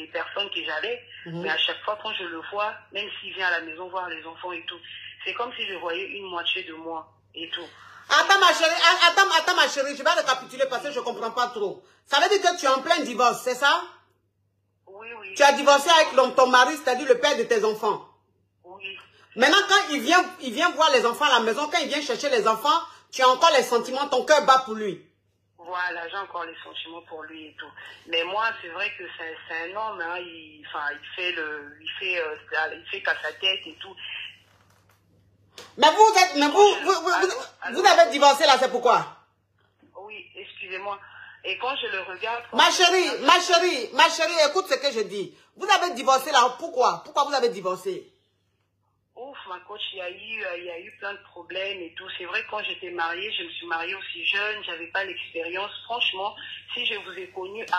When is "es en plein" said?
12.64-13.00